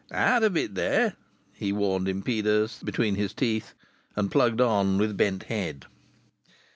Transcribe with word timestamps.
"Out 0.11 0.41
of 0.41 0.57
it, 0.57 0.73
there!" 0.73 1.13
he 1.53 1.71
warned 1.71 2.07
impeders, 2.07 2.81
between 2.83 3.13
his 3.13 3.35
teeth, 3.35 3.75
and 4.15 4.31
plugged 4.31 4.59
on 4.59 4.97
with 4.97 5.15
bent 5.15 5.43
head. 5.43 5.85